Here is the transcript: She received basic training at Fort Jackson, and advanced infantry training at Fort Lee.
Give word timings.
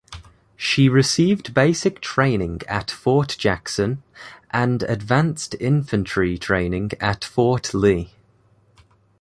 She 0.57 0.89
received 0.89 1.53
basic 1.53 2.01
training 2.01 2.61
at 2.67 2.89
Fort 2.89 3.35
Jackson, 3.37 4.01
and 4.49 4.81
advanced 4.81 5.55
infantry 5.59 6.39
training 6.39 6.93
at 6.99 7.23
Fort 7.23 7.71
Lee. 7.75 8.09